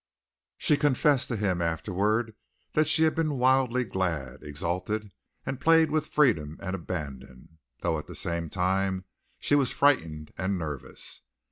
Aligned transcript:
She 0.57 0.77
confessed 0.77 1.27
to 1.27 1.35
him 1.35 1.61
afterward 1.61 2.33
that 2.73 2.87
she 2.87 3.03
had 3.03 3.13
been 3.13 3.37
wildly 3.37 3.83
glad, 3.83 4.41
exalted, 4.41 5.11
and 5.45 5.61
played 5.61 5.91
with 5.91 6.07
freedom 6.07 6.57
and 6.59 6.75
abandon, 6.75 7.59
though 7.81 7.99
at 7.99 8.07
the 8.07 8.15
same 8.15 8.49
time 8.49 9.05
she 9.37 9.53
was 9.53 9.71
frightened 9.71 10.33
and 10.39 10.57
nervous. 10.57 11.21